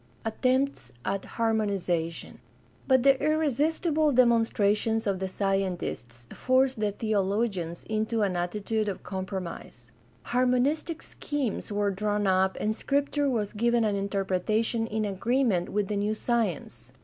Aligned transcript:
Attempts 0.25 0.91
at 1.05 1.23
harmonization.— 1.37 2.39
But 2.87 3.03
the 3.03 3.23
irresistible 3.23 4.11
demon 4.11 4.41
strations 4.41 5.05
of 5.05 5.19
the 5.19 5.27
scientists 5.27 6.25
forced 6.33 6.79
the 6.79 6.91
theologians 6.91 7.83
into 7.87 8.23
an 8.23 8.33
atti 8.33 8.65
tude 8.65 8.87
of 8.87 9.03
compromise. 9.03 9.91
Harmonistic 10.23 11.03
schemes 11.03 11.71
were 11.71 11.91
drawn 11.91 12.25
up 12.25 12.57
and 12.59 12.75
Scripture 12.75 13.29
was 13.29 13.53
given 13.53 13.83
an 13.83 13.95
interpretation 13.95 14.87
in 14.87 15.05
agreement 15.05 15.69
with 15.69 15.87
the 15.87 15.97
new 15.97 16.15
science. 16.15 16.93